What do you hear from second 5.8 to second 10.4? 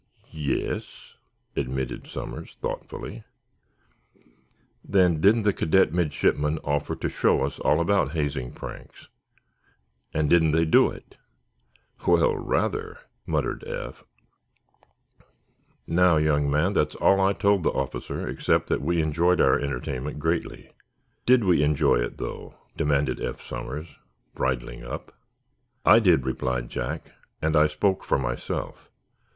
midshipmen offer to show us all about hazing pranks, and